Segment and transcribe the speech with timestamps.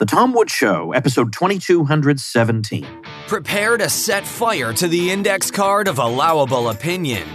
[0.00, 2.86] The Tom Woods Show, episode 2217.
[3.26, 7.28] Prepare to set fire to the index card of allowable opinion.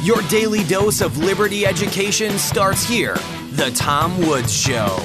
[0.00, 3.16] Your daily dose of liberty education starts here.
[3.50, 4.96] The Tom Woods Show.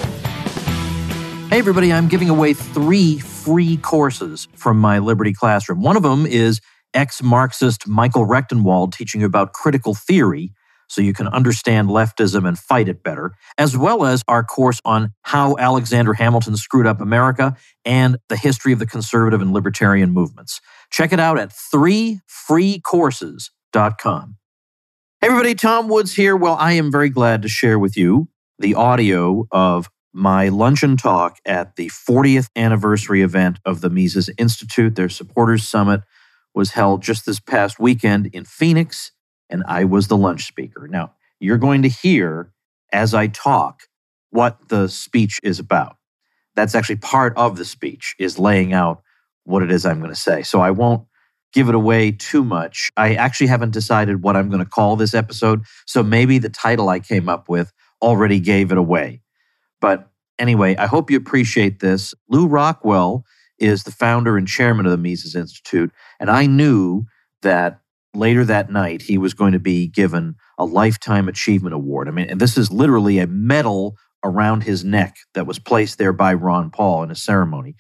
[1.50, 5.82] Hey, everybody, I'm giving away three free courses from my Liberty Classroom.
[5.82, 6.62] One of them is
[6.94, 10.54] ex Marxist Michael Rectenwald teaching you about critical theory
[10.92, 15.14] so you can understand leftism and fight it better, as well as our course on
[15.22, 17.56] how Alexander Hamilton screwed up America
[17.86, 20.60] and the history of the conservative and libertarian movements.
[20.92, 24.36] Check it out at threefreecourses.com.
[25.22, 26.36] Hey, everybody, Tom Woods here.
[26.36, 28.28] Well, I am very glad to share with you
[28.60, 34.96] the audio of my luncheon talk at the 40th anniversary event of the Mises Institute.
[34.96, 36.02] Their supporters summit
[36.54, 39.14] was held just this past weekend in Phoenix
[39.52, 40.88] and I was the lunch speaker.
[40.88, 42.52] Now, you're going to hear
[42.92, 43.84] as I talk
[44.32, 45.98] what the speech is about.
[46.56, 49.02] That's actually part of the speech is laying out
[49.44, 50.44] what it is I'm going to say.
[50.44, 51.06] So I won't
[51.54, 52.90] give it away too much.
[52.96, 56.90] I actually haven't decided what I'm going to call this episode, so maybe the title
[56.90, 59.22] I came up with already gave it away.
[59.82, 62.14] But anyway, I hope you appreciate this.
[62.30, 63.26] Lew Rockwell
[63.60, 67.06] is the founder and chairman of the Mises Institute, and I knew
[67.42, 67.81] that
[68.14, 72.08] later that night, he was going to be given a Lifetime Achievement Award.
[72.08, 76.14] I mean, and this is literally a medal around his neck that was placed there
[76.14, 77.76] by Ron Paul in a ceremony.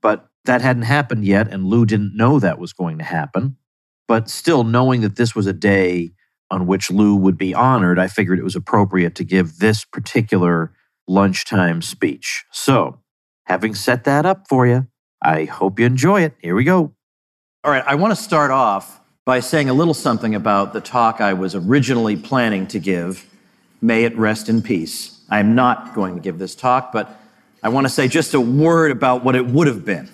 [0.00, 3.56] But that hadn't happened yet, and Lew didn't know that was going to happen.
[4.08, 6.12] But still, knowing that this was a day
[6.50, 10.74] on which Lew would be honored, I figured it was appropriate to give this particular
[11.06, 12.44] lunchtime speech.
[12.52, 13.00] So,
[13.46, 14.86] having set that up for you,
[15.22, 16.34] I hope you enjoy it.
[16.40, 16.94] Here we go.
[17.64, 21.20] All right, I want to start off by saying a little something about the talk
[21.20, 23.24] I was originally planning to give.
[23.80, 25.20] May it rest in peace.
[25.30, 27.20] I'm not going to give this talk, but
[27.62, 30.10] I want to say just a word about what it would have been.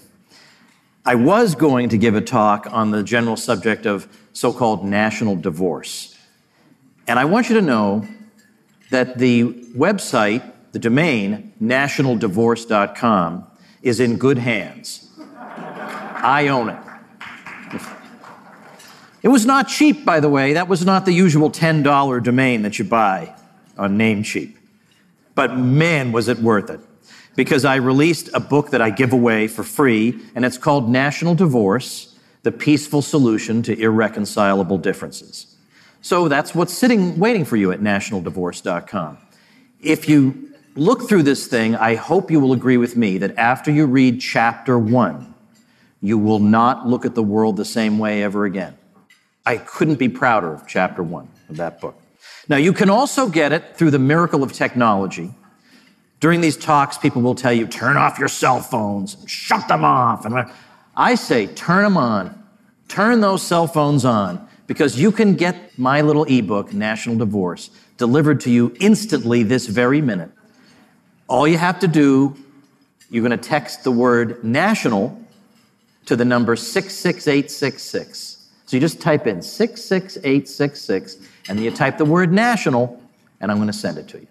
[1.06, 5.36] I was going to give a talk on the general subject of so called national
[5.36, 6.14] divorce.
[7.07, 8.07] And I want you to know
[8.90, 9.45] that the
[9.75, 13.46] website, the domain, nationaldivorce.com,
[13.80, 15.11] is in good hands.
[15.39, 17.89] I own it.
[19.23, 20.52] It was not cheap, by the way.
[20.52, 23.34] That was not the usual $10 domain that you buy
[23.77, 24.55] on Namecheap.
[25.34, 26.80] But man, was it worth it.
[27.34, 31.34] Because I released a book that I give away for free, and it's called National
[31.34, 35.57] Divorce The Peaceful Solution to Irreconcilable Differences.
[36.01, 39.18] So that's what's sitting waiting for you at nationaldivorce.com.
[39.80, 43.70] If you look through this thing, I hope you will agree with me that after
[43.70, 45.34] you read chapter one,
[46.01, 48.77] you will not look at the world the same way ever again.
[49.47, 52.01] I couldn't be prouder of chapter one of that book.
[52.49, 55.35] Now, you can also get it through the miracle of technology.
[56.21, 59.85] During these talks, people will tell you, turn off your cell phones, and shut them
[59.85, 60.25] off.
[60.25, 60.51] And
[60.97, 62.35] I say, turn them on.
[62.89, 68.41] Turn those cell phones on because you can get my little ebook, National Divorce, delivered
[68.41, 70.31] to you instantly this very minute.
[71.29, 72.37] All you have to do,
[73.11, 75.23] you're going to text the word national
[76.07, 78.38] to the number 66866.
[78.68, 81.17] So you just type in 66866
[81.48, 83.02] and then you type the word national
[83.40, 84.27] and I'm going to send it to you.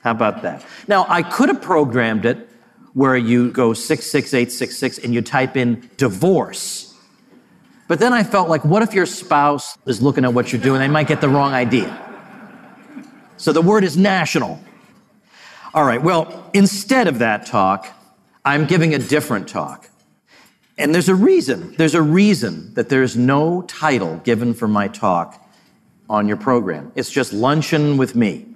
[0.00, 0.64] How about that?
[0.88, 2.48] Now, I could have programmed it
[2.94, 6.94] where you go 66866 and you type in divorce.
[7.86, 10.80] But then I felt like, what if your spouse is looking at what you're doing?
[10.80, 11.94] They might get the wrong idea.
[13.36, 14.64] So the word is national.
[15.74, 17.86] All right, well, instead of that talk,
[18.46, 19.90] I'm giving a different talk.
[20.76, 21.74] And there's a reason.
[21.76, 25.40] There's a reason that there's no title given for my talk
[26.10, 26.92] on your program.
[26.94, 28.46] It's just luncheon with me.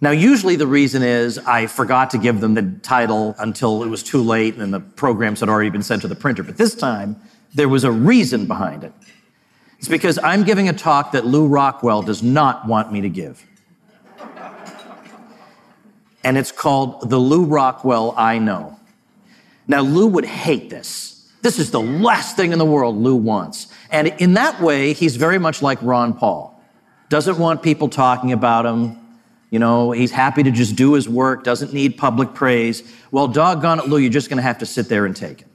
[0.00, 4.02] Now, usually the reason is I forgot to give them the title until it was
[4.02, 6.42] too late and the programs had already been sent to the printer.
[6.42, 7.20] But this time,
[7.54, 8.92] there was a reason behind it.
[9.78, 13.44] It's because I'm giving a talk that Lew Rockwell does not want me to give.
[16.24, 18.78] And it's called The Lew Rockwell I Know.
[19.66, 21.11] Now, Lew would hate this
[21.42, 23.66] this is the last thing in the world Lew wants.
[23.90, 26.60] And in that way, he's very much like Ron Paul.
[27.08, 28.96] Doesn't want people talking about him.
[29.50, 32.82] You know, he's happy to just do his work, doesn't need public praise.
[33.10, 35.46] Well, doggone it, Lew, you're just going to have to sit there and take it.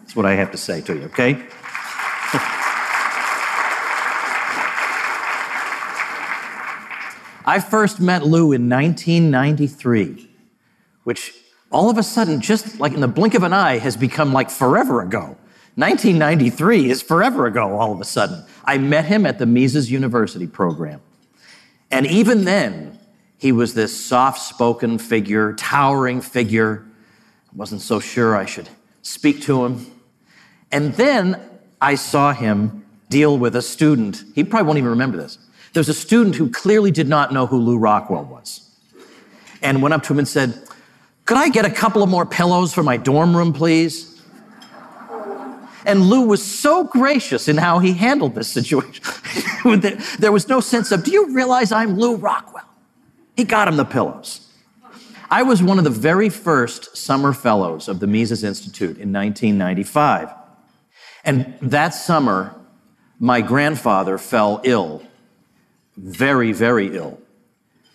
[0.00, 1.34] That's what I have to say to you, okay?
[7.46, 10.28] I first met Lew in 1993,
[11.04, 11.32] which
[11.70, 14.50] all of a sudden, just like in the blink of an eye, has become like
[14.50, 15.36] forever ago.
[15.76, 18.44] 1993 is forever ago, all of a sudden.
[18.64, 21.00] I met him at the Mises University program.
[21.90, 22.98] And even then,
[23.38, 26.84] he was this soft spoken figure, towering figure.
[27.52, 28.68] I wasn't so sure I should
[29.02, 29.86] speak to him.
[30.72, 31.40] And then
[31.80, 34.24] I saw him deal with a student.
[34.34, 35.38] He probably won't even remember this.
[35.72, 38.68] There was a student who clearly did not know who Lew Rockwell was
[39.62, 40.62] and went up to him and said,
[41.30, 44.20] Could I get a couple of more pillows for my dorm room, please?
[45.86, 49.04] And Lew was so gracious in how he handled this situation.
[50.18, 52.64] there was no sense of, Do you realize I'm Lew Rockwell?
[53.36, 54.40] He got him the pillows.
[55.30, 60.30] I was one of the very first summer fellows of the Mises Institute in 1995.
[61.22, 62.56] And that summer,
[63.20, 65.00] my grandfather fell ill,
[65.96, 67.20] very, very ill.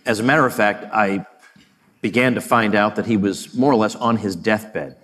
[0.05, 1.25] As a matter of fact, I
[2.05, 4.95] began to find out that he was more or less on his deathbed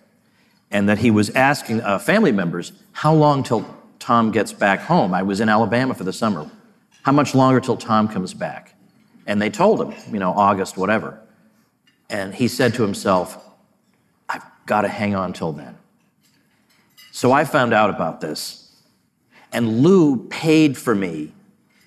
[0.70, 3.66] and that he was asking uh, family members, How long till
[3.98, 5.12] Tom gets back home?
[5.12, 6.48] I was in Alabama for the summer.
[7.02, 8.76] How much longer till Tom comes back?
[9.26, 11.20] And they told him, you know, August, whatever.
[12.08, 13.50] And he said to himself,
[14.30, 15.80] I've got to hang on till then.
[17.12, 18.76] So I found out about this,
[19.52, 21.34] and Lew paid for me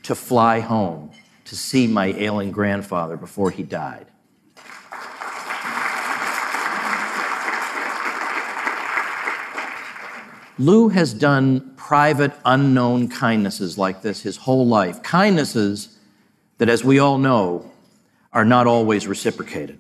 [0.03, 1.13] to fly home
[1.45, 4.09] to see my ailing grandfather before he died.
[10.59, 15.03] Lew has done private, unknown kindnesses like this his whole life.
[15.03, 15.99] Kindnesses
[16.59, 17.71] that, as we all know,
[18.33, 19.79] are not always reciprocated.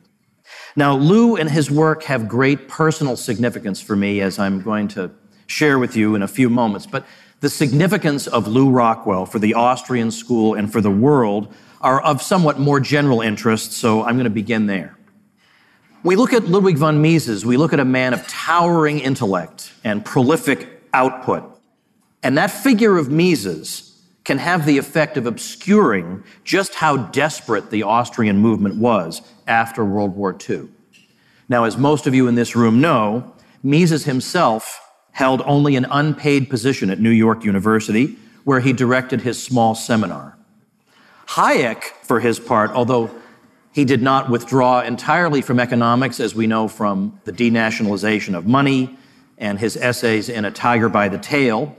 [0.76, 5.12] Now, Lew and his work have great personal significance for me, as I'm going to
[5.46, 6.86] share with you in a few moments.
[6.86, 7.06] But
[7.40, 12.22] the significance of Lew Rockwell for the Austrian school and for the world are of
[12.22, 14.93] somewhat more general interest, so I'm going to begin there.
[16.04, 20.04] We look at Ludwig von Mises, we look at a man of towering intellect and
[20.04, 21.58] prolific output.
[22.22, 27.84] And that figure of Mises can have the effect of obscuring just how desperate the
[27.84, 30.68] Austrian movement was after World War II.
[31.48, 36.50] Now, as most of you in this room know, Mises himself held only an unpaid
[36.50, 40.36] position at New York University, where he directed his small seminar.
[41.28, 43.10] Hayek, for his part, although
[43.74, 48.96] he did not withdraw entirely from economics, as we know from the denationalization of money
[49.36, 51.74] and his essays in A Tiger by the Tail,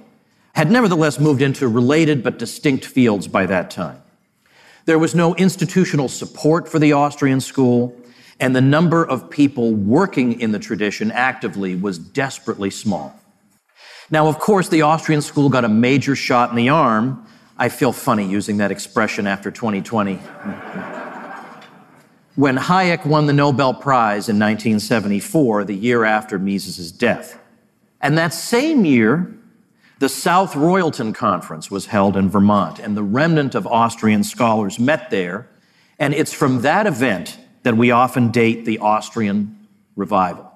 [0.53, 4.01] had nevertheless moved into related but distinct fields by that time.
[4.83, 7.95] There was no institutional support for the Austrian school,
[8.41, 13.17] and the number of people working in the tradition actively was desperately small.
[14.11, 17.25] Now, of course, the Austrian school got a major shot in the arm.
[17.57, 20.19] I feel funny using that expression after 2020
[22.35, 27.39] when Hayek won the Nobel Prize in 1974, the year after Mises' death.
[28.01, 29.33] And that same year,
[29.99, 35.09] the South Royalton Conference was held in Vermont, and the remnant of Austrian scholars met
[35.09, 35.47] there.
[35.97, 40.51] And it's from that event that we often date the Austrian revival.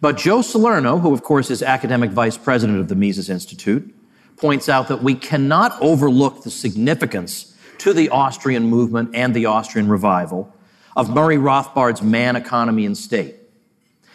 [0.00, 3.94] But Joe Salerno, who of course is academic vice president of the Mises Institute,
[4.36, 9.88] points out that we cannot overlook the significance to the Austrian movement and the Austrian
[9.88, 10.53] revival
[10.96, 13.36] of Murray Rothbard's Man, Economy, and State.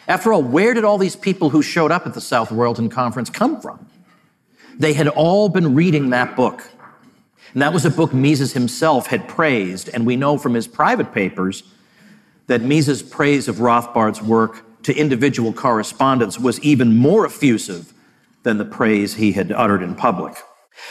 [0.08, 3.30] After all, where did all these people who showed up at the South Royalton Conference
[3.30, 3.86] come from?
[4.78, 6.68] They had all been reading that book.
[7.52, 11.12] And that was a book Mises himself had praised, and we know from his private
[11.12, 11.62] papers
[12.46, 17.92] that Mises' praise of Rothbard's work to individual correspondents was even more effusive
[18.42, 20.36] than the praise he had uttered in public.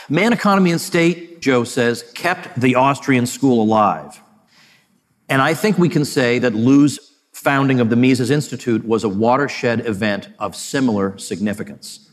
[0.08, 4.20] Man, Economy, and State, Joe says, kept the Austrian school alive.
[5.30, 9.08] And I think we can say that Lew's founding of the Mises Institute was a
[9.08, 12.10] watershed event of similar significance.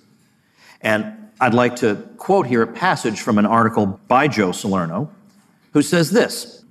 [0.81, 5.09] And I'd like to quote here a passage from an article by Joe Salerno,
[5.73, 6.63] who says this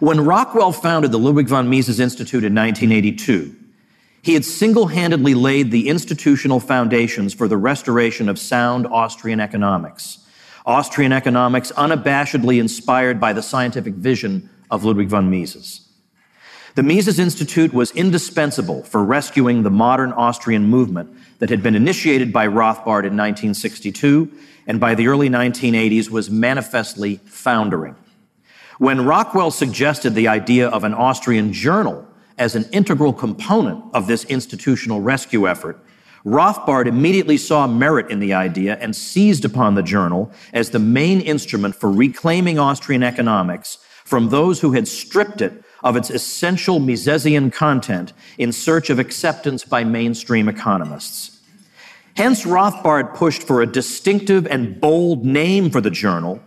[0.00, 3.54] When Rockwell founded the Ludwig von Mises Institute in 1982,
[4.22, 10.18] he had single handedly laid the institutional foundations for the restoration of sound Austrian economics.
[10.64, 15.86] Austrian economics unabashedly inspired by the scientific vision of Ludwig von Mises.
[16.74, 22.32] The Mises Institute was indispensable for rescuing the modern Austrian movement that had been initiated
[22.32, 24.32] by Rothbard in 1962
[24.66, 27.94] and by the early 1980s was manifestly foundering.
[28.78, 34.24] When Rockwell suggested the idea of an Austrian journal as an integral component of this
[34.24, 35.78] institutional rescue effort,
[36.24, 41.20] Rothbard immediately saw merit in the idea and seized upon the journal as the main
[41.20, 43.78] instrument for reclaiming Austrian economics
[44.12, 49.64] from those who had stripped it of its essential Misesian content in search of acceptance
[49.64, 51.40] by mainstream economists.
[52.14, 56.42] Hence, Rothbard pushed for a distinctive and bold name for the journal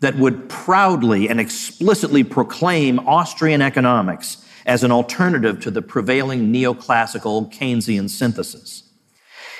[0.00, 7.52] that would proudly and explicitly proclaim Austrian economics as an alternative to the prevailing neoclassical
[7.52, 8.84] Keynesian synthesis.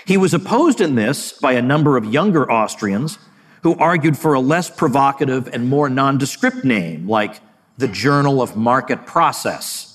[0.06, 3.18] He was opposed in this by a number of younger Austrians
[3.64, 7.42] who argued for a less provocative and more nondescript name, like
[7.80, 9.86] the Journal of Market Process.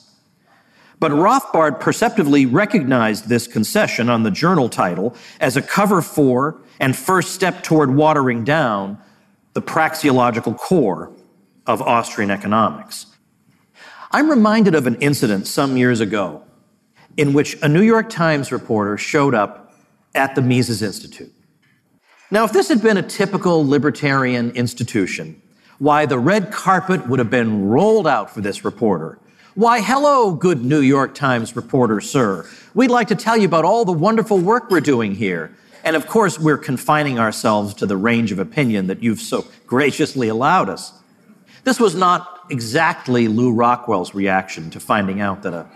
[0.99, 6.95] But Rothbard perceptively recognized this concession on the journal title as a cover for and
[6.95, 8.97] first step toward watering down
[9.53, 11.13] the praxeological core
[11.67, 13.05] of Austrian economics.
[14.11, 16.43] I'm reminded of an incident some years ago
[17.17, 19.73] in which a New York Times reporter showed up
[20.13, 21.31] at the Mises Institute.
[22.31, 25.41] Now, if this had been a typical libertarian institution,
[25.79, 29.19] why the red carpet would have been rolled out for this reporter.
[29.55, 32.45] Why, hello, good New York Times reporter, sir.
[32.73, 35.55] We'd like to tell you about all the wonderful work we're doing here.
[35.83, 40.27] And of course, we're confining ourselves to the range of opinion that you've so graciously
[40.27, 40.93] allowed us.
[41.63, 45.67] This was not exactly Lew Rockwell's reaction to finding out that a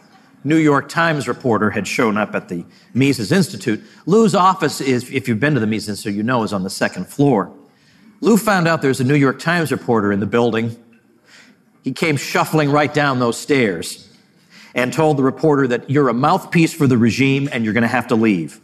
[0.44, 3.82] New York Times reporter had shown up at the Mises Institute.
[4.06, 6.70] Lew's office is, if you've been to the Mises Institute, you know, is on the
[6.70, 7.54] second floor.
[8.22, 10.76] Lew found out there's a New York Times reporter in the building.
[11.84, 14.10] He came shuffling right down those stairs
[14.76, 17.88] and told the reporter that you're a mouthpiece for the regime and you're going to
[17.88, 18.60] have to leave.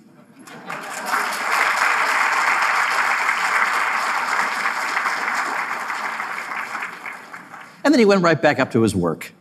[7.84, 9.32] And then he went right back up to his work.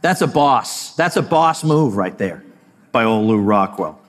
[0.00, 0.94] That's a boss.
[0.94, 2.42] That's a boss move right there
[2.92, 4.00] by old Lew Rockwell.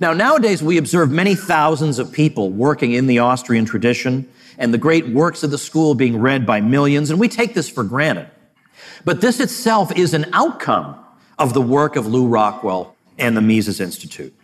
[0.00, 4.78] Now, nowadays, we observe many thousands of people working in the Austrian tradition and the
[4.78, 8.28] great works of the school being read by millions, and we take this for granted.
[9.04, 10.96] But this itself is an outcome
[11.38, 14.34] of the work of Lew Rockwell and the Mises Institute.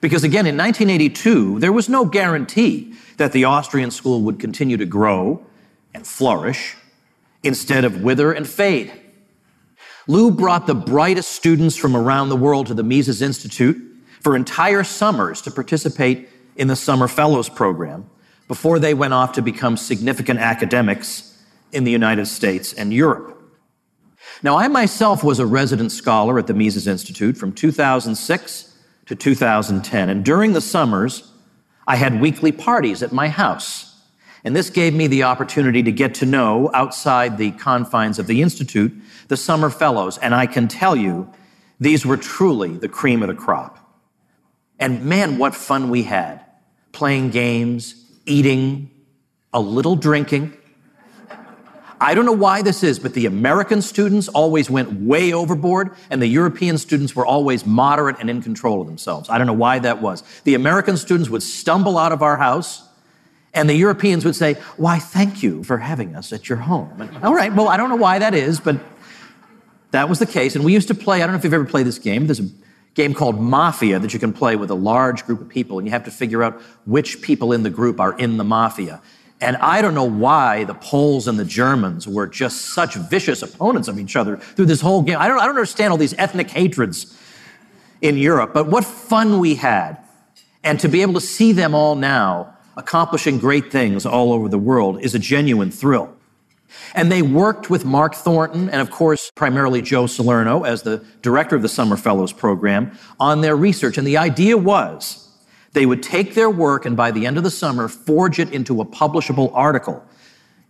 [0.00, 4.86] Because again, in 1982, there was no guarantee that the Austrian school would continue to
[4.86, 5.44] grow
[5.94, 6.74] and flourish
[7.42, 8.92] instead of wither and fade.
[10.06, 13.91] Lew brought the brightest students from around the world to the Mises Institute
[14.22, 18.08] for entire summers to participate in the Summer Fellows Program
[18.48, 23.38] before they went off to become significant academics in the United States and Europe.
[24.42, 30.08] Now, I myself was a resident scholar at the Mises Institute from 2006 to 2010,
[30.08, 31.32] and during the summers,
[31.86, 33.92] I had weekly parties at my house
[34.44, 38.42] and this gave me the opportunity to get to know, outside the confines of the
[38.42, 38.92] Institute,
[39.28, 40.18] the summer fellows.
[40.18, 41.32] And I can tell you,
[41.78, 43.78] these were truly the cream of the crop.
[44.82, 46.40] And man, what fun we had
[46.90, 47.94] playing games,
[48.26, 48.90] eating,
[49.52, 50.52] a little drinking.
[52.00, 56.20] I don't know why this is, but the American students always went way overboard, and
[56.20, 59.30] the European students were always moderate and in control of themselves.
[59.30, 60.24] I don't know why that was.
[60.42, 62.86] The American students would stumble out of our house
[63.54, 67.00] and the Europeans would say, Why, thank you for having us at your home.
[67.00, 68.80] And, All right, well, I don't know why that is, but
[69.92, 70.56] that was the case.
[70.56, 72.40] And we used to play, I don't know if you've ever played this game, there's
[72.40, 72.48] a
[72.94, 75.92] game called Mafia that you can play with a large group of people, and you
[75.92, 79.00] have to figure out which people in the group are in the Mafia.
[79.40, 83.88] And I don't know why the Poles and the Germans were just such vicious opponents
[83.88, 85.16] of each other through this whole game.
[85.18, 87.18] I don't, I don't understand all these ethnic hatreds
[88.00, 89.98] in Europe, but what fun we had.
[90.62, 94.58] And to be able to see them all now accomplishing great things all over the
[94.58, 96.14] world is a genuine thrill.
[96.94, 101.56] And they worked with Mark Thornton and, of course, primarily Joe Salerno as the director
[101.56, 103.98] of the Summer Fellows program on their research.
[103.98, 105.28] And the idea was
[105.72, 108.80] they would take their work and by the end of the summer, forge it into
[108.80, 110.04] a publishable article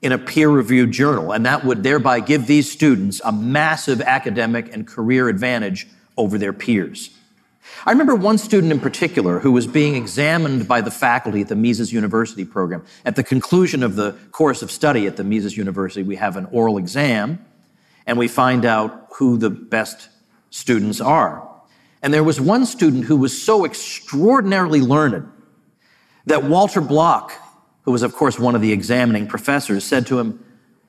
[0.00, 1.32] in a peer reviewed journal.
[1.32, 6.52] And that would thereby give these students a massive academic and career advantage over their
[6.52, 7.10] peers.
[7.84, 11.56] I remember one student in particular who was being examined by the faculty at the
[11.56, 12.84] Mises University program.
[13.04, 16.46] At the conclusion of the course of study at the Mises University, we have an
[16.52, 17.44] oral exam
[18.06, 20.08] and we find out who the best
[20.50, 21.48] students are.
[22.02, 25.30] And there was one student who was so extraordinarily learned
[26.26, 27.32] that Walter Block,
[27.82, 30.44] who was, of course, one of the examining professors, said to him,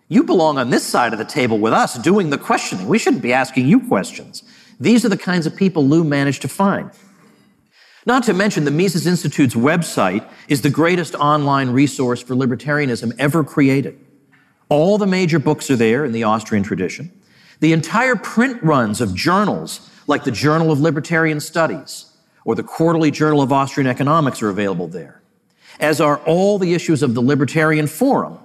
[0.10, 2.88] You belong on this side of the table with us doing the questioning.
[2.88, 4.44] We shouldn't be asking you questions.
[4.80, 6.92] These are the kinds of people Lew managed to find.
[8.06, 13.44] Not to mention, the Mises Institute's website is the greatest online resource for libertarianism ever
[13.44, 13.98] created.
[14.68, 17.12] All the major books are there in the Austrian tradition.
[17.60, 22.12] The entire print runs of journals like the Journal of Libertarian Studies
[22.44, 25.22] or the Quarterly Journal of Austrian Economics are available there,
[25.80, 28.38] as are all the issues of the Libertarian Forum,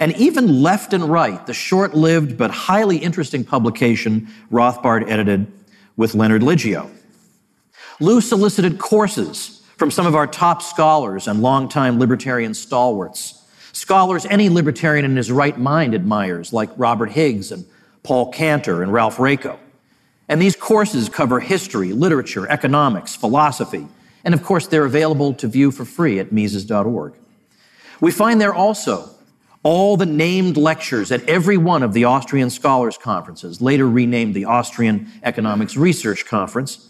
[0.00, 5.46] and even Left and Right, the short lived but highly interesting publication Rothbard edited
[5.96, 6.90] with Leonard Liggio.
[8.00, 13.44] Lew solicited courses from some of our top scholars and longtime libertarian stalwarts.
[13.72, 17.66] Scholars any libertarian in his right mind admires, like Robert Higgs and
[18.02, 19.58] Paul Cantor and Ralph Raico.
[20.28, 23.86] And these courses cover history, literature, economics, philosophy,
[24.24, 27.12] and of course, they're available to view for free at Mises.org.
[28.00, 29.10] We find there also
[29.62, 34.46] all the named lectures at every one of the Austrian Scholars Conferences, later renamed the
[34.46, 36.88] Austrian Economics Research Conference.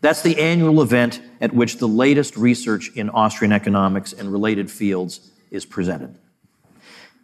[0.00, 5.30] That's the annual event at which the latest research in Austrian economics and related fields
[5.50, 6.16] is presented.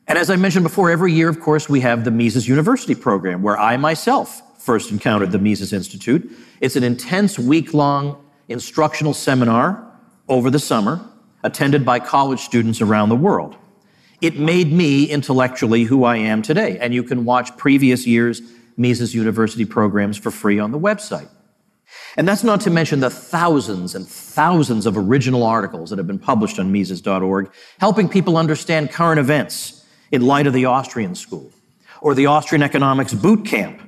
[0.09, 3.43] And as I mentioned before, every year, of course, we have the Mises University program,
[3.43, 6.31] where I myself first encountered the Mises Institute.
[6.61, 9.85] It's an intense week long instructional seminar
[10.29, 11.01] over the summer,
[11.43, 13.57] attended by college students around the world.
[14.21, 18.43] It made me intellectually who I am today, and you can watch previous years'
[18.77, 21.29] Mises University programs for free on the website.
[22.17, 26.19] And that's not to mention the thousands and thousands of original articles that have been
[26.19, 31.51] published on Mises.org, helping people understand current events in light of the Austrian school,
[32.01, 33.81] or the Austrian economics boot camp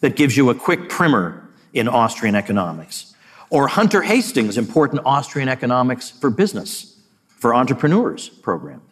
[0.00, 3.14] that gives you a quick primer in Austrian economics,
[3.50, 8.82] or Hunter Hastings' important Austrian economics for business, for entrepreneurs program.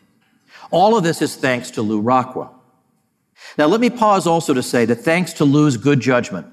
[0.70, 2.52] All of this is thanks to Lew Rockwell.
[3.58, 6.46] Now, let me pause also to say that thanks to Lew's good judgment,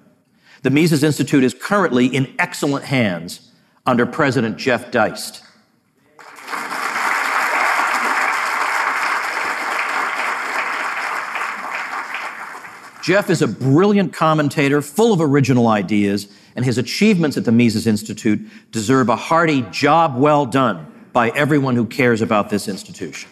[0.61, 3.51] the Mises Institute is currently in excellent hands
[3.85, 5.43] under President Jeff Deist.
[13.03, 17.85] Jeff is a brilliant commentator, full of original ideas, and his achievements at the Mises
[17.85, 18.39] Institute
[18.71, 23.29] deserve a hearty job well done by everyone who cares about this institution.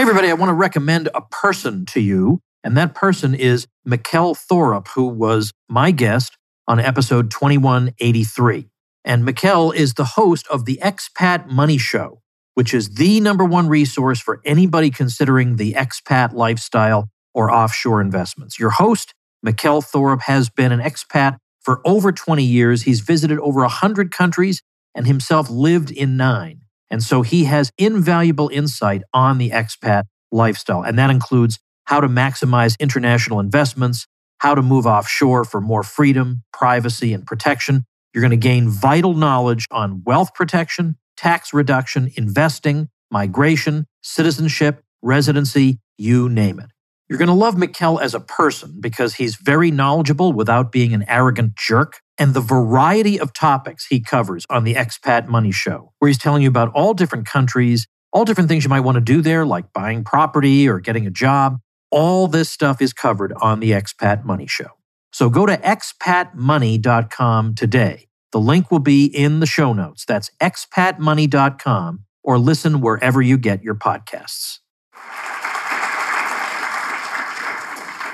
[0.00, 4.34] Hey, everybody, I want to recommend a person to you, and that person is Mikkel
[4.34, 8.70] Thorup, who was my guest on episode 2183.
[9.04, 12.22] And Mikkel is the host of the Expat Money Show
[12.54, 18.58] which is the number one resource for anybody considering the expat lifestyle or offshore investments.
[18.58, 19.14] Your host,
[19.46, 22.82] Mikkel Thorup, has been an expat for over 20 years.
[22.82, 24.62] He's visited over 100 countries
[24.94, 26.62] and himself lived in nine.
[26.90, 30.82] And so he has invaluable insight on the expat lifestyle.
[30.82, 34.06] And that includes how to maximize international investments,
[34.38, 37.84] how to move offshore for more freedom, privacy, and protection.
[38.14, 45.78] You're going to gain vital knowledge on wealth protection, tax reduction, investing, migration, citizenship, residency,
[45.98, 46.70] you name it.
[47.08, 51.04] You're going to love Mikkel as a person because he's very knowledgeable without being an
[51.08, 52.00] arrogant jerk.
[52.20, 56.42] And the variety of topics he covers on the Expat Money Show, where he's telling
[56.42, 59.72] you about all different countries, all different things you might want to do there, like
[59.72, 61.58] buying property or getting a job.
[61.90, 64.68] All this stuff is covered on the Expat Money Show.
[65.12, 70.04] So go to expatmoney.com today the link will be in the show notes.
[70.04, 74.58] That's expatmoney.com or listen wherever you get your podcasts.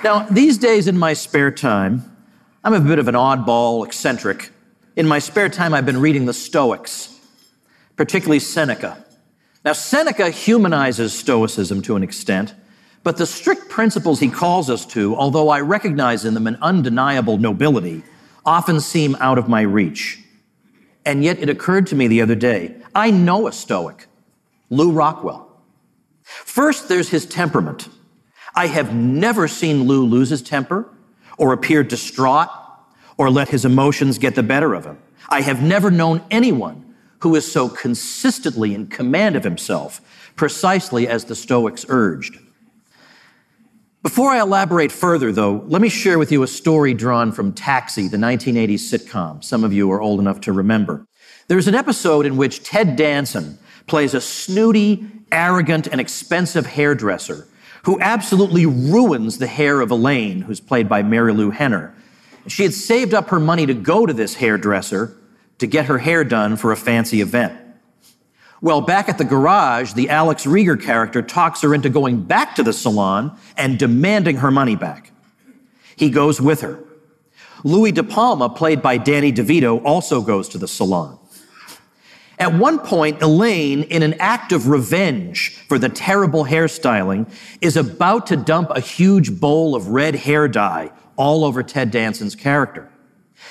[0.05, 2.16] Now, these days in my spare time,
[2.67, 4.51] I'm a bit of an oddball, eccentric.
[4.97, 7.17] In my spare time, I've been reading the Stoics,
[7.95, 9.05] particularly Seneca.
[9.65, 12.55] Now, Seneca humanizes Stoicism to an extent,
[13.05, 17.39] but the strict principles he calls us to, although I recognize in them an undeniable
[17.39, 18.03] nobility,
[18.45, 20.19] often seem out of my reach.
[21.05, 24.09] And yet it occurred to me the other day I know a Stoic,
[24.71, 25.57] Lew Rockwell.
[26.25, 27.89] First, there's his temperament.
[28.57, 30.91] I have never seen Lew lose his temper
[31.37, 32.49] or appear distraught
[33.17, 34.99] or let his emotions get the better of him.
[35.29, 40.01] I have never known anyone who is so consistently in command of himself,
[40.37, 42.39] precisely as the Stoics urged.
[44.03, 48.07] Before I elaborate further, though, let me share with you a story drawn from Taxi,
[48.07, 49.43] the 1980s sitcom.
[49.43, 51.07] Some of you are old enough to remember.
[51.49, 57.49] There's an episode in which Ted Danson plays a snooty, arrogant, and expensive hairdresser
[57.87, 61.95] who absolutely ruins the hair of Elaine, who's played by Marilu Henner.
[62.49, 65.17] She had saved up her money to go to this hairdresser
[65.59, 67.57] to get her hair done for a fancy event.
[68.61, 72.65] Well, back at the garage, the Alex Rieger character talks her into going back to
[72.65, 75.13] the salon and demanding her money back.
[75.95, 76.83] He goes with her.
[77.63, 81.21] Louis De Palma, played by Danny DeVito, also goes to the salon.
[82.39, 88.27] At one point, Elaine, in an act of revenge for the terrible hairstyling, is about
[88.27, 92.91] to dump a huge bowl of red hair dye all over Ted Danson's character.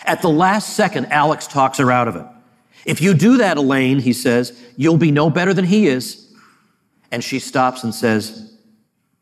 [0.03, 2.25] At the last second, Alex talks her out of it.
[2.85, 6.31] If you do that, Elaine, he says, you'll be no better than he is.
[7.11, 8.53] And she stops and says,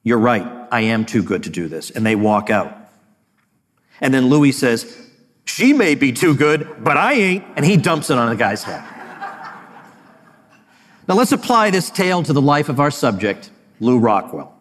[0.04, 0.46] You're right.
[0.72, 1.92] I am too good to do this.
[1.92, 2.76] And they walk out.
[4.02, 4.98] And then Louis says,
[5.46, 7.46] She may be too good, but I ain't.
[7.56, 8.84] And he dumps it on the guy's head.
[11.08, 13.50] Now let's apply this tale to the life of our subject,
[13.82, 14.58] Lew Rockwell.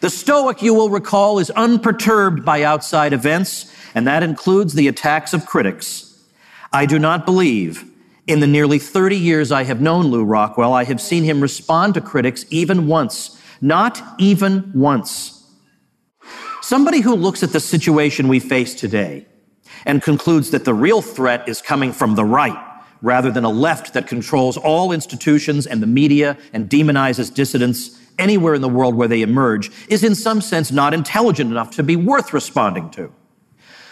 [0.00, 5.34] The Stoic, you will recall, is unperturbed by outside events, and that includes the attacks
[5.34, 6.24] of critics.
[6.72, 7.84] I do not believe
[8.26, 11.94] in the nearly 30 years I have known Lew Rockwell, I have seen him respond
[11.94, 13.38] to critics even once.
[13.60, 15.44] Not even once.
[16.62, 19.26] Somebody who looks at the situation we face today
[19.84, 22.73] and concludes that the real threat is coming from the right
[23.04, 28.54] rather than a left that controls all institutions and the media and demonizes dissidents anywhere
[28.54, 31.96] in the world where they emerge is in some sense not intelligent enough to be
[31.96, 33.12] worth responding to.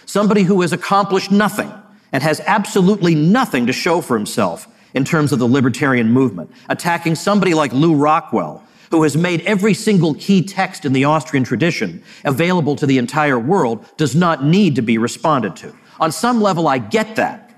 [0.07, 1.71] Somebody who has accomplished nothing
[2.11, 6.51] and has absolutely nothing to show for himself in terms of the libertarian movement.
[6.71, 11.45] Attacking somebody like Lew Rockwell, who has made every single key text in the Austrian
[11.45, 15.75] tradition available to the entire world, does not need to be responded to.
[16.01, 17.52] On some level, I get that.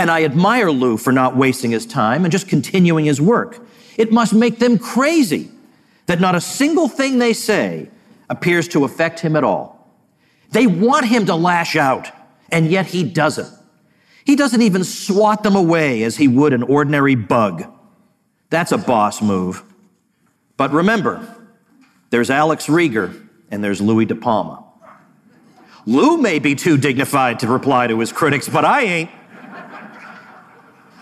[0.00, 3.58] And I admire Lew for not wasting his time and just continuing his work.
[3.98, 5.50] It must make them crazy
[6.06, 7.90] that not a single thing they say
[8.30, 9.94] appears to affect him at all.
[10.52, 12.08] They want him to lash out,
[12.50, 13.52] and yet he doesn't.
[14.24, 17.70] He doesn't even swat them away as he would an ordinary bug.
[18.48, 19.62] That's a boss move.
[20.56, 21.28] But remember,
[22.08, 24.64] there's Alex Rieger and there's Louis De Palma.
[25.84, 29.10] Lew may be too dignified to reply to his critics, but I ain't.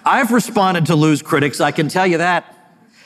[0.08, 2.54] I've responded to Lew's critics, I can tell you that.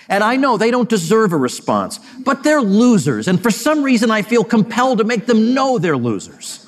[0.08, 3.26] And I know they don't deserve a response, but they're losers.
[3.26, 6.64] And for some reason, I feel compelled to make them know they're losers.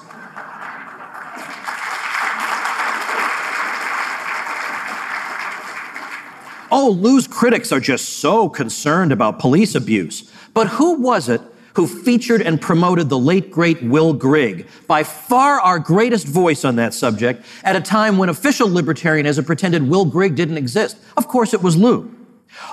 [6.73, 10.29] Oh, Lew's critics are just so concerned about police abuse.
[10.53, 11.41] But who was it
[11.75, 16.77] who featured and promoted the late great Will Grigg, by far our greatest voice on
[16.77, 20.97] that subject, at a time when official libertarianism pretended Will Grigg didn't exist?
[21.17, 22.15] Of course, it was Lew.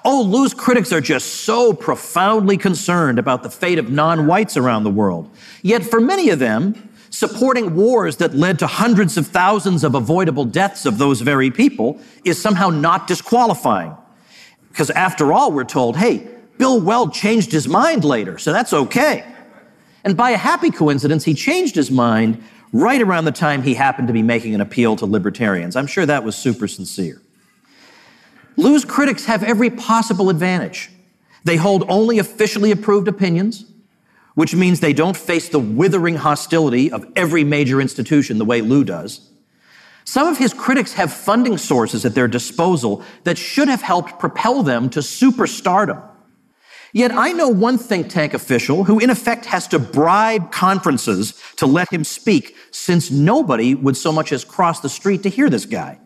[0.05, 4.91] Oh, Lew's critics are just so profoundly concerned about the fate of non-whites around the
[4.91, 5.29] world.
[5.63, 10.45] Yet for many of them, supporting wars that led to hundreds of thousands of avoidable
[10.45, 13.95] deaths of those very people is somehow not disqualifying.
[14.69, 16.27] Because after all, we're told, hey,
[16.61, 19.25] Bill Weld changed his mind later, so that's okay.
[20.03, 24.09] And by a happy coincidence, he changed his mind right around the time he happened
[24.09, 25.75] to be making an appeal to libertarians.
[25.75, 27.19] I'm sure that was super sincere.
[28.57, 30.91] Lew's critics have every possible advantage.
[31.45, 33.65] They hold only officially approved opinions
[34.35, 38.83] which means they don't face the withering hostility of every major institution the way Lew
[38.83, 39.29] does.
[40.05, 44.61] Some of his critics have funding sources at their disposal that should have helped propel
[44.61, 46.10] them to superstardom.
[46.93, 51.65] Yet I know one think tank official who in effect has to bribe conferences to
[51.65, 55.65] let him speak since nobody would so much as cross the street to hear this
[55.65, 55.99] guy.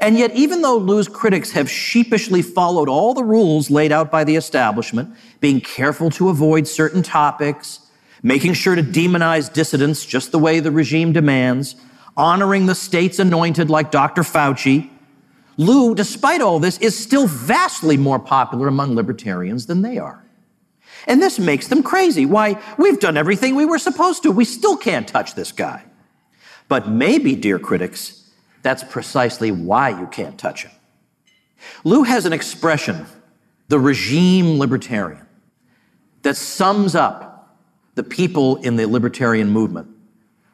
[0.00, 4.22] And yet, even though Lew's critics have sheepishly followed all the rules laid out by
[4.22, 7.80] the establishment, being careful to avoid certain topics,
[8.22, 11.74] making sure to demonize dissidents just the way the regime demands,
[12.16, 14.22] honoring the state's anointed like Dr.
[14.22, 14.88] Fauci,
[15.58, 20.24] Lew, despite all this, is still vastly more popular among libertarians than they are.
[21.06, 22.24] And this makes them crazy.
[22.26, 24.30] Why, we've done everything we were supposed to.
[24.30, 25.84] We still can't touch this guy.
[26.68, 28.30] But maybe, dear critics,
[28.62, 30.72] that's precisely why you can't touch him.
[31.82, 33.06] Lew has an expression,
[33.66, 35.26] the regime libertarian,
[36.22, 37.58] that sums up
[37.96, 39.88] the people in the libertarian movement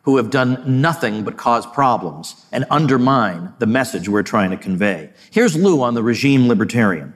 [0.04, 5.10] who have done nothing but cause problems and undermine the message we're trying to convey.
[5.30, 7.14] Here's Lew on the regime libertarian.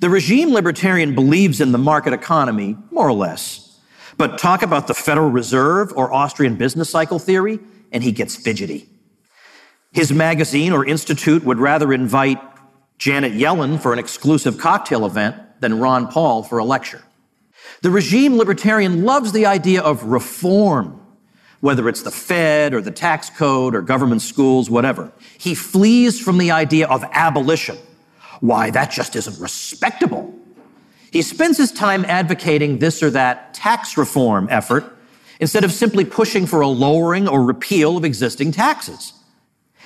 [0.00, 3.80] The regime libertarian believes in the market economy, more or less.
[4.16, 7.60] But talk about the Federal Reserve or Austrian business cycle theory,
[7.92, 8.88] and he gets fidgety.
[9.92, 12.40] His magazine or institute would rather invite
[12.98, 17.02] Janet Yellen for an exclusive cocktail event than Ron Paul for a lecture.
[17.82, 21.00] The regime libertarian loves the idea of reform,
[21.64, 25.10] whether it's the Fed or the tax code or government schools, whatever.
[25.38, 27.78] He flees from the idea of abolition.
[28.40, 30.38] Why, that just isn't respectable.
[31.10, 34.94] He spends his time advocating this or that tax reform effort
[35.40, 39.14] instead of simply pushing for a lowering or repeal of existing taxes.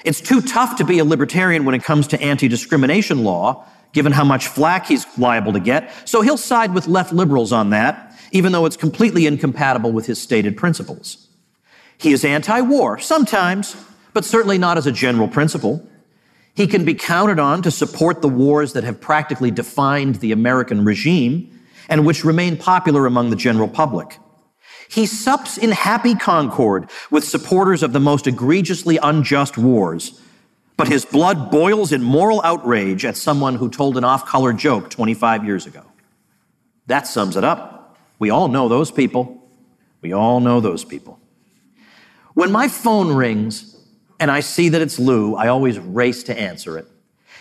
[0.05, 4.25] It's too tough to be a libertarian when it comes to anti-discrimination law, given how
[4.25, 5.93] much flack he's liable to get.
[6.09, 10.21] So he'll side with left liberals on that, even though it's completely incompatible with his
[10.21, 11.28] stated principles.
[11.99, 13.77] He is anti-war, sometimes,
[14.15, 15.87] but certainly not as a general principle.
[16.55, 20.85] He can be counted on to support the wars that have practically defined the American
[20.85, 24.19] regime and which remain popular among the general public.
[24.89, 30.21] He sups in happy concord with supporters of the most egregiously unjust wars,
[30.77, 34.89] but his blood boils in moral outrage at someone who told an off color joke
[34.89, 35.83] 25 years ago.
[36.87, 37.99] That sums it up.
[38.19, 39.43] We all know those people.
[40.01, 41.21] We all know those people.
[42.38, 43.77] When my phone rings
[44.20, 46.87] and I see that it's Lew, I always race to answer it.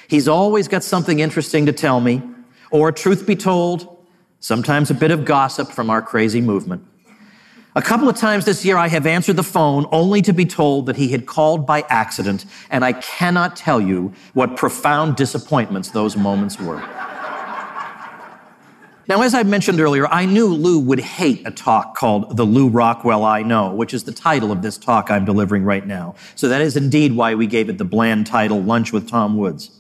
[0.07, 2.23] He's always got something interesting to tell me,
[2.71, 4.03] or truth be told,
[4.39, 6.83] sometimes a bit of gossip from our crazy movement.
[7.75, 10.87] A couple of times this year, I have answered the phone only to be told
[10.87, 16.17] that he had called by accident, and I cannot tell you what profound disappointments those
[16.17, 16.81] moments were.
[19.07, 22.67] Now, as I mentioned earlier, I knew Lew would hate a talk called The Lew
[22.67, 26.15] Rockwell I Know, which is the title of this talk I'm delivering right now.
[26.35, 29.71] So that is indeed why we gave it the bland title, Lunch with Tom Woods.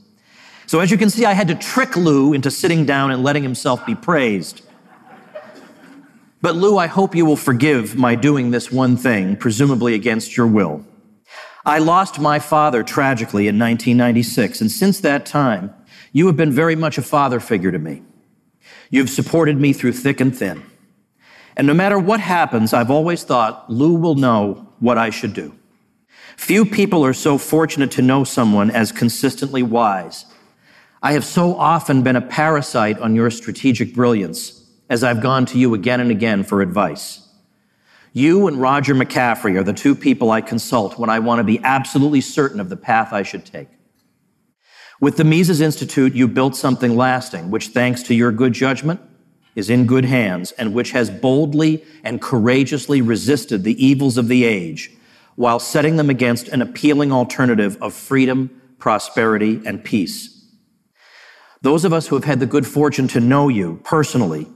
[0.65, 3.43] So as you can see, I had to trick Lew into sitting down and letting
[3.43, 4.61] himself be praised.
[6.41, 10.47] But Lew, I hope you will forgive my doing this one thing, presumably against your
[10.47, 10.85] will.
[11.65, 15.73] I lost my father tragically in 1996, and since that time,
[16.13, 18.03] you have been very much a father figure to me.
[18.89, 20.63] You've supported me through thick and thin.
[21.55, 25.55] And no matter what happens, I've always thought Lew will know what I should do.
[26.37, 30.25] Few people are so fortunate to know someone as consistently wise.
[31.01, 35.59] I have so often been a parasite on your strategic brilliance as I've gone to
[35.59, 37.27] you again and again for advice.
[38.13, 41.59] You and Roger McCaffrey are the two people I consult when I want to be
[41.63, 43.67] absolutely certain of the path I should take.
[44.99, 48.99] With the Mises Institute, you built something lasting, which, thanks to your good judgment,
[49.55, 54.43] is in good hands and which has boldly and courageously resisted the evils of the
[54.43, 54.91] age
[55.35, 60.33] while setting them against an appealing alternative of freedom, prosperity, and peace.
[61.61, 64.47] Those of us who have had the good fortune to know you personally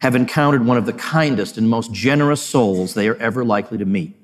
[0.00, 3.84] have encountered one of the kindest and most generous souls they are ever likely to
[3.84, 4.16] meet.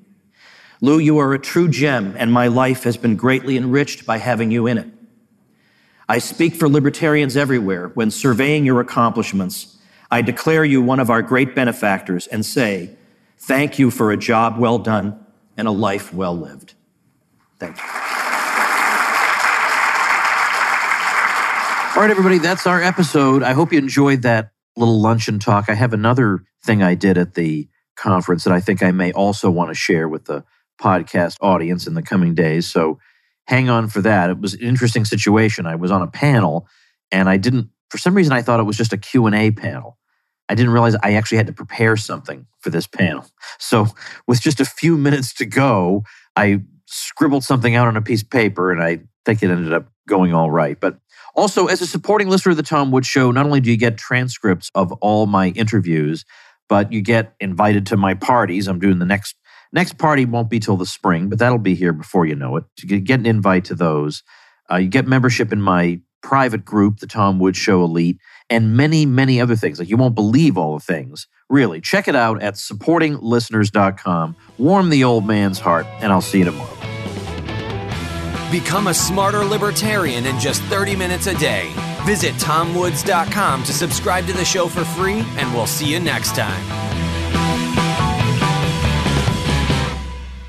[0.81, 4.51] Lew, you are a true gem, and my life has been greatly enriched by having
[4.51, 4.87] you in it.
[6.11, 9.77] I speak for libertarians everywhere when surveying your accomplishments.
[10.11, 12.97] I declare you one of our great benefactors and say,
[13.37, 16.73] thank you for a job well done and a life well lived.
[17.59, 17.83] Thank you.
[21.95, 23.41] All right, everybody, that's our episode.
[23.41, 25.69] I hope you enjoyed that little luncheon talk.
[25.69, 29.49] I have another thing I did at the conference that I think I may also
[29.49, 30.43] want to share with the
[30.77, 32.67] podcast audience in the coming days.
[32.67, 32.99] So
[33.47, 34.29] hang on for that.
[34.29, 35.65] It was an interesting situation.
[35.65, 36.67] I was on a panel
[37.11, 39.97] and I didn't for some reason I thought it was just a Q&A panel.
[40.47, 43.25] I didn't realize I actually had to prepare something for this panel.
[43.59, 43.87] So
[44.27, 46.03] with just a few minutes to go,
[46.35, 49.87] I scribbled something out on a piece of paper and I think it ended up
[50.07, 50.77] going all right.
[50.79, 50.99] But
[51.35, 53.97] also, as a supporting listener of the Tom Woods Show, not only do you get
[53.97, 56.25] transcripts of all my interviews,
[56.67, 58.67] but you get invited to my parties.
[58.67, 59.35] I'm doing the next
[59.73, 62.63] next party won't be till the spring, but that'll be here before you know it.
[62.81, 64.23] You get an invite to those.
[64.71, 69.05] Uh, you get membership in my private group, the Tom Woods Show Elite, and many,
[69.05, 69.79] many other things.
[69.79, 71.27] Like you won't believe all the things.
[71.49, 74.35] Really, check it out at supportinglisteners.com.
[74.57, 76.77] Warm the old man's heart, and I'll see you tomorrow.
[78.51, 81.71] Become a smarter libertarian in just 30 minutes a day.
[82.05, 86.90] Visit tomwoods.com to subscribe to the show for free, and we'll see you next time.